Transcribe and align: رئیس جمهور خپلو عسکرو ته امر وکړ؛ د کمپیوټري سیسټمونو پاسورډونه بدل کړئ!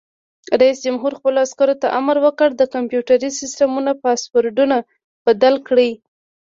رئیس 0.61 0.77
جمهور 0.85 1.11
خپلو 1.19 1.37
عسکرو 1.45 1.75
ته 1.81 1.87
امر 1.99 2.15
وکړ؛ 2.25 2.49
د 2.55 2.61
کمپیوټري 2.73 3.29
سیسټمونو 3.39 3.91
پاسورډونه 4.03 4.77
بدل 5.25 5.55
کړئ! 5.67 5.91